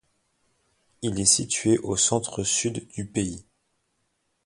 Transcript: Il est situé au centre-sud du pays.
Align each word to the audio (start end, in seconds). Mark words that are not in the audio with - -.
Il 1.03 1.19
est 1.19 1.25
situé 1.25 1.77
au 1.77 1.95
centre-sud 1.95 2.87
du 2.89 3.05
pays. 3.05 3.45